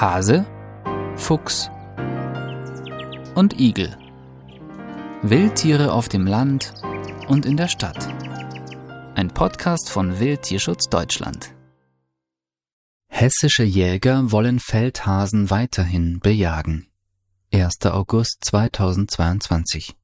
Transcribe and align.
Hase, 0.00 0.46
Fuchs 1.16 1.72
und 3.34 3.58
Igel. 3.58 3.96
Wildtiere 5.22 5.92
auf 5.92 6.08
dem 6.08 6.24
Land 6.24 6.72
und 7.26 7.44
in 7.44 7.56
der 7.56 7.66
Stadt. 7.66 8.06
Ein 9.16 9.26
Podcast 9.34 9.90
von 9.90 10.20
Wildtierschutz 10.20 10.88
Deutschland. 10.88 11.52
Hessische 13.08 13.64
Jäger 13.64 14.30
wollen 14.30 14.60
Feldhasen 14.60 15.50
weiterhin 15.50 16.20
bejagen. 16.20 16.86
1. 17.52 17.84
August 17.86 18.44
2022 18.44 19.96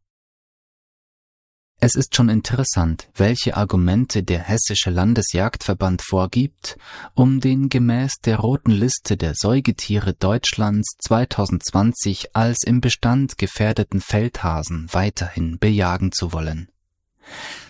es 1.85 1.97
ist 1.97 2.17
schon 2.17 2.31
interessant, 2.31 3.09
welche 3.15 3.59
Argumente 3.59 4.23
der 4.23 4.39
Hessische 4.39 4.89
Landesjagdverband 4.89 6.01
vorgibt, 6.01 6.79
um 7.13 7.41
den 7.41 7.69
gemäß 7.69 8.15
der 8.25 8.39
roten 8.39 8.71
Liste 8.71 9.19
der 9.19 9.35
Säugetiere 9.35 10.15
Deutschlands 10.15 10.95
2020 11.05 12.35
als 12.35 12.63
im 12.65 12.81
Bestand 12.81 13.37
gefährdeten 13.37 14.01
Feldhasen 14.01 14.89
weiterhin 14.93 15.59
bejagen 15.59 16.11
zu 16.11 16.33
wollen. 16.33 16.71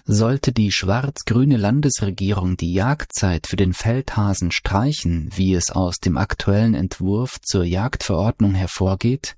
Sollte 0.04 0.52
die 0.52 0.70
schwarz-grüne 0.70 1.56
Landesregierung 1.56 2.56
die 2.56 2.72
Jagdzeit 2.72 3.48
für 3.48 3.56
den 3.56 3.72
Feldhasen 3.72 4.52
streichen, 4.52 5.28
wie 5.34 5.54
es 5.54 5.70
aus 5.70 5.96
dem 5.96 6.18
aktuellen 6.18 6.74
Entwurf 6.74 7.40
zur 7.40 7.64
Jagdverordnung 7.64 8.54
hervorgeht, 8.54 9.34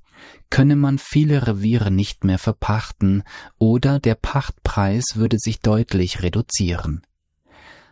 könne 0.51 0.77
man 0.77 0.99
viele 0.99 1.47
Reviere 1.47 1.91
nicht 1.91 2.25
mehr 2.25 2.39
verpachten 2.39 3.23
oder 3.59 3.99
der 3.99 4.15
Pachtpreis 4.15 5.17
würde 5.17 5.39
sich 5.39 5.61
deutlich 5.61 6.23
reduzieren. 6.23 7.03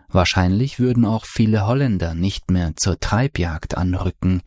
Wahrscheinlich 0.08 0.78
würden 0.78 1.04
auch 1.04 1.26
viele 1.26 1.66
Holländer 1.66 2.14
nicht 2.14 2.50
mehr 2.50 2.74
zur 2.76 3.00
Treibjagd 3.00 3.76
anrücken, 3.76 4.42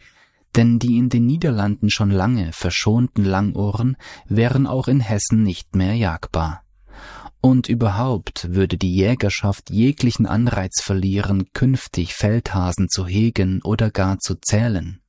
denn 0.55 0.79
die 0.79 0.97
in 0.97 1.09
den 1.09 1.25
Niederlanden 1.25 1.89
schon 1.89 2.09
lange 2.09 2.51
verschonten 2.53 3.25
Langohren 3.25 3.97
wären 4.27 4.65
auch 4.65 4.87
in 4.87 5.01
Hessen 5.01 5.43
nicht 5.43 5.75
mehr 5.75 5.93
jagbar. 5.93 6.63
Und 7.41 7.69
überhaupt 7.69 8.53
würde 8.53 8.77
die 8.77 8.95
Jägerschaft 8.95 9.69
jeglichen 9.69 10.25
Anreiz 10.25 10.81
verlieren, 10.81 11.47
künftig 11.53 12.15
Feldhasen 12.15 12.89
zu 12.89 13.05
hegen 13.05 13.61
oder 13.61 13.91
gar 13.91 14.19
zu 14.19 14.35
zählen. 14.35 14.99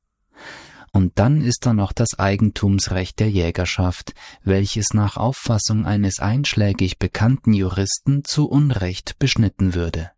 Und 0.99 1.17
dann 1.21 1.43
ist 1.43 1.65
da 1.65 1.75
noch 1.75 1.93
das 1.93 2.19
Eigentumsrecht 2.19 3.21
der 3.21 3.31
Jägerschaft, 3.31 4.15
welches 4.43 4.95
nach 4.95 5.17
Auffassung 5.17 5.87
eines 5.87 6.19
einschlägig 6.19 6.99
bekannten 6.99 7.53
Juristen 7.53 8.25
zu 8.25 8.49
Unrecht 8.49 9.17
beschnitten 9.21 9.75
würde. 9.75 10.11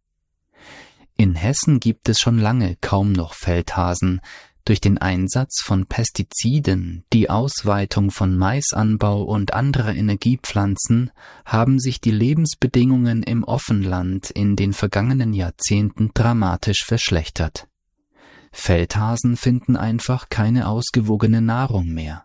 In 1.19 1.35
Hessen 1.35 1.81
gibt 1.81 2.09
es 2.09 2.19
schon 2.19 2.39
lange 2.39 2.79
kaum 2.81 3.13
noch 3.13 3.35
Feldhasen, 3.35 4.23
durch 4.65 4.81
den 4.81 4.97
Einsatz 4.97 5.61
von 5.63 5.85
Pestiziden, 5.85 7.05
die 7.13 7.29
Ausweitung 7.29 8.11
von 8.11 8.39
Maisanbau 8.39 9.25
und 9.25 9.53
anderer 9.53 9.95
Energiepflanzen 9.95 11.11
haben 11.45 11.79
sich 11.79 12.01
die 12.01 12.11
Lebensbedingungen 12.11 13.23
im 13.23 13.45
Offenland 13.45 14.31
in 14.31 14.57
den 14.57 14.73
vergangenen 14.73 15.35
Jahrzehnten 15.35 16.13
dramatisch 16.15 16.87
verschlechtert. 16.87 17.67
Feldhasen 18.53 19.37
finden 19.37 19.77
einfach 19.77 20.29
keine 20.29 20.69
ausgewogene 20.69 21.41
Nahrung 21.41 21.89
mehr. 21.89 22.25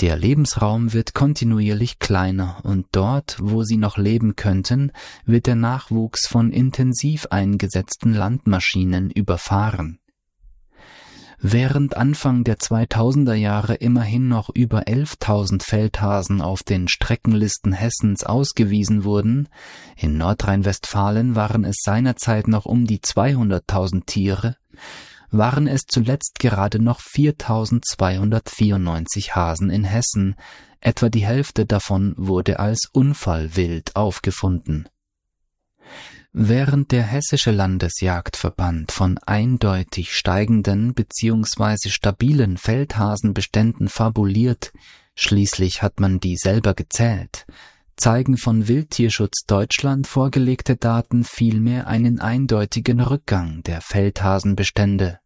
Der 0.00 0.16
Lebensraum 0.16 0.92
wird 0.92 1.12
kontinuierlich 1.12 1.98
kleiner 1.98 2.60
und 2.62 2.86
dort, 2.92 3.36
wo 3.40 3.64
sie 3.64 3.76
noch 3.76 3.96
leben 3.96 4.36
könnten, 4.36 4.92
wird 5.24 5.46
der 5.46 5.56
Nachwuchs 5.56 6.28
von 6.28 6.52
intensiv 6.52 7.26
eingesetzten 7.30 8.14
Landmaschinen 8.14 9.10
überfahren. 9.10 9.98
Während 11.40 11.96
Anfang 11.96 12.42
der 12.42 12.58
2000er 12.58 13.34
Jahre 13.34 13.74
immerhin 13.74 14.28
noch 14.28 14.50
über 14.50 14.82
11.000 14.82 15.62
Feldhasen 15.62 16.40
auf 16.42 16.64
den 16.64 16.88
Streckenlisten 16.88 17.72
Hessens 17.72 18.24
ausgewiesen 18.24 19.04
wurden, 19.04 19.48
in 19.96 20.16
Nordrhein-Westfalen 20.16 21.36
waren 21.36 21.64
es 21.64 21.76
seinerzeit 21.84 22.48
noch 22.48 22.66
um 22.66 22.86
die 22.86 22.98
200.000 22.98 24.06
Tiere, 24.06 24.56
waren 25.30 25.66
es 25.66 25.82
zuletzt 25.86 26.38
gerade 26.38 26.82
noch 26.82 27.00
4294 27.00 29.34
Hasen 29.34 29.70
in 29.70 29.84
Hessen, 29.84 30.36
etwa 30.80 31.08
die 31.08 31.26
Hälfte 31.26 31.66
davon 31.66 32.14
wurde 32.16 32.58
als 32.58 32.88
Unfallwild 32.92 33.96
aufgefunden. 33.96 34.88
Während 36.32 36.92
der 36.92 37.02
Hessische 37.02 37.50
Landesjagdverband 37.50 38.92
von 38.92 39.18
eindeutig 39.26 40.12
steigenden 40.12 40.94
bzw. 40.94 41.88
stabilen 41.88 42.58
Feldhasenbeständen 42.58 43.88
fabuliert, 43.88 44.72
schließlich 45.14 45.82
hat 45.82 46.00
man 46.00 46.20
die 46.20 46.36
selber 46.36 46.74
gezählt, 46.74 47.46
zeigen 47.98 48.36
von 48.36 48.68
Wildtierschutz 48.68 49.44
Deutschland 49.46 50.06
vorgelegte 50.06 50.76
Daten 50.76 51.24
vielmehr 51.24 51.86
einen 51.86 52.20
eindeutigen 52.20 53.00
Rückgang 53.00 53.62
der 53.64 53.80
Feldhasenbestände. 53.80 55.18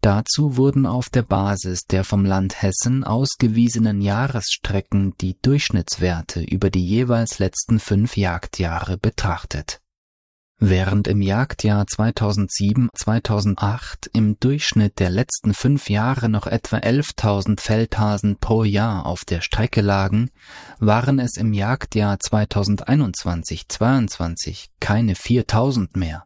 Dazu 0.00 0.56
wurden 0.56 0.86
auf 0.86 1.08
der 1.08 1.22
Basis 1.22 1.86
der 1.86 2.04
vom 2.04 2.24
Land 2.24 2.62
Hessen 2.62 3.02
ausgewiesenen 3.02 4.00
Jahresstrecken 4.00 5.14
die 5.20 5.36
Durchschnittswerte 5.42 6.42
über 6.42 6.70
die 6.70 6.86
jeweils 6.86 7.40
letzten 7.40 7.80
fünf 7.80 8.16
Jagdjahre 8.16 8.96
betrachtet 8.96 9.80
Während 10.60 11.06
im 11.06 11.22
Jagdjahr 11.22 11.84
2007/2008 11.84 14.10
im 14.12 14.40
Durchschnitt 14.40 14.98
der 14.98 15.08
letzten 15.08 15.54
fünf 15.54 15.88
Jahre 15.88 16.28
noch 16.28 16.48
etwa 16.48 16.78
11.000 16.78 17.60
Feldhasen 17.60 18.38
pro 18.40 18.64
Jahr 18.64 19.06
auf 19.06 19.24
der 19.24 19.40
Strecke 19.40 19.82
lagen, 19.82 20.30
waren 20.80 21.20
es 21.20 21.36
im 21.36 21.52
Jagdjahr 21.52 22.16
2021/22 22.16 24.70
keine 24.80 25.14
4.000 25.14 25.96
mehr. 25.96 26.24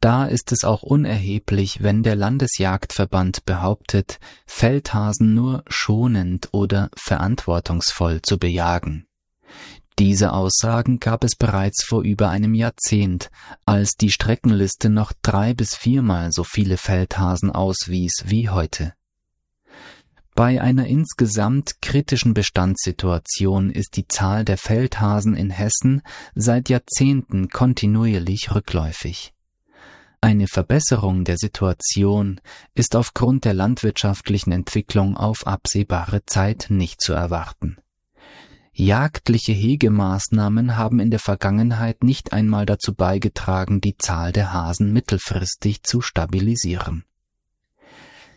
Da 0.00 0.26
ist 0.26 0.50
es 0.50 0.64
auch 0.64 0.82
unerheblich, 0.82 1.84
wenn 1.84 2.02
der 2.02 2.16
Landesjagdverband 2.16 3.44
behauptet, 3.44 4.18
Feldhasen 4.44 5.34
nur 5.34 5.62
schonend 5.68 6.48
oder 6.50 6.90
verantwortungsvoll 6.96 8.22
zu 8.22 8.40
bejagen 8.40 9.06
diese 9.98 10.32
Aussagen 10.32 11.00
gab 11.00 11.24
es 11.24 11.36
bereits 11.36 11.84
vor 11.84 12.02
über 12.02 12.30
einem 12.30 12.54
Jahrzehnt, 12.54 13.30
als 13.66 13.92
die 13.92 14.10
Streckenliste 14.10 14.88
noch 14.88 15.12
drei 15.22 15.54
bis 15.54 15.74
viermal 15.74 16.32
so 16.32 16.44
viele 16.44 16.76
Feldhasen 16.76 17.50
auswies 17.50 18.24
wie 18.26 18.48
heute. 18.48 18.94
Bei 20.34 20.62
einer 20.62 20.86
insgesamt 20.86 21.82
kritischen 21.82 22.32
Bestandssituation 22.32 23.70
ist 23.70 23.96
die 23.96 24.08
Zahl 24.08 24.46
der 24.46 24.56
Feldhasen 24.56 25.36
in 25.36 25.50
Hessen 25.50 26.00
seit 26.34 26.70
Jahrzehnten 26.70 27.50
kontinuierlich 27.50 28.54
rückläufig. 28.54 29.34
Eine 30.22 30.46
Verbesserung 30.46 31.24
der 31.24 31.36
Situation 31.36 32.40
ist 32.74 32.96
aufgrund 32.96 33.44
der 33.44 33.54
landwirtschaftlichen 33.54 34.52
Entwicklung 34.52 35.16
auf 35.18 35.46
absehbare 35.46 36.24
Zeit 36.24 36.66
nicht 36.70 37.02
zu 37.02 37.12
erwarten. 37.12 37.76
Jagdliche 38.74 39.52
Hegemaßnahmen 39.52 40.76
haben 40.76 40.98
in 40.98 41.10
der 41.10 41.20
Vergangenheit 41.20 42.02
nicht 42.02 42.32
einmal 42.32 42.64
dazu 42.66 42.94
beigetragen, 42.94 43.80
die 43.80 43.98
Zahl 43.98 44.32
der 44.32 44.52
Hasen 44.52 44.92
mittelfristig 44.92 45.82
zu 45.82 46.00
stabilisieren. 46.00 47.04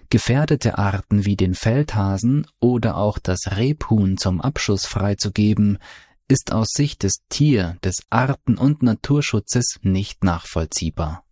Gefährdete 0.09 0.78
Arten 0.78 1.25
wie 1.25 1.35
den 1.35 1.56
Feldhasen 1.56 2.45
oder 2.59 2.97
auch 2.97 3.18
das 3.18 3.40
Rebhuhn 3.57 4.18
zum 4.18 4.40
Abschuss 4.41 4.85
freizugeben, 4.85 5.79
ist 6.28 6.51
aus 6.51 6.68
Sicht 6.69 7.03
des 7.03 7.24
Tier-, 7.29 7.78
des 7.84 8.03
Arten- 8.09 8.57
und 8.57 8.84
Naturschutzes 8.84 9.79
nicht 9.81 10.24
nachvollziehbar. 10.24 11.25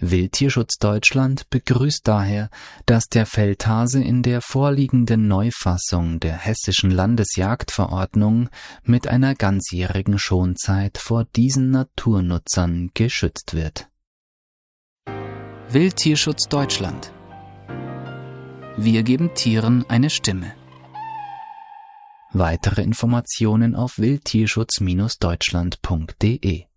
Wildtierschutz 0.00 0.78
Deutschland 0.78 1.50
begrüßt 1.50 2.08
daher, 2.08 2.48
dass 2.86 3.08
der 3.08 3.26
Feldhase 3.26 4.02
in 4.02 4.22
der 4.22 4.40
vorliegenden 4.40 5.28
Neufassung 5.28 6.20
der 6.20 6.38
hessischen 6.38 6.90
Landesjagdverordnung 6.90 8.48
mit 8.82 9.08
einer 9.08 9.34
ganzjährigen 9.34 10.18
Schonzeit 10.18 10.96
vor 10.96 11.26
diesen 11.36 11.70
Naturnutzern 11.70 12.92
geschützt 12.94 13.52
wird. 13.54 13.90
Wildtierschutz 15.68 16.48
Deutschland 16.48 17.12
Wir 18.78 19.02
geben 19.02 19.34
Tieren 19.34 19.84
eine 19.88 20.08
Stimme. 20.08 20.54
Weitere 22.32 22.82
Informationen 22.82 23.74
auf 23.74 23.98
wildtierschutz-deutschland.de 23.98 26.69